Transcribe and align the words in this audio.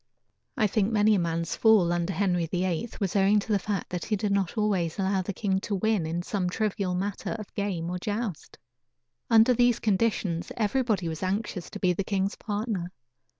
I 0.57 0.65
think 0.65 0.91
many 0.91 1.13
a 1.13 1.19
man's 1.19 1.55
fall, 1.55 1.93
under 1.93 2.11
Henry 2.11 2.47
VIII, 2.47 2.89
was 2.99 3.15
owing 3.15 3.37
to 3.39 3.51
the 3.51 3.59
fact 3.59 3.91
that 3.91 4.05
he 4.05 4.15
did 4.15 4.31
not 4.31 4.57
always 4.57 4.97
allow 4.97 5.21
the 5.21 5.31
king 5.31 5.59
to 5.59 5.75
win 5.75 6.07
in 6.07 6.23
some 6.23 6.49
trivial 6.49 6.95
matter 6.95 7.33
of 7.37 7.53
game 7.53 7.87
or 7.91 7.99
joust. 7.99 8.57
Under 9.29 9.53
these 9.53 9.77
conditions 9.79 10.51
everybody 10.57 11.07
was 11.07 11.21
anxious 11.21 11.69
to 11.69 11.79
be 11.79 11.93
the 11.93 12.03
king's 12.03 12.35
partner. 12.35 12.89